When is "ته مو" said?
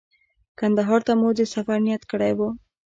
1.07-1.29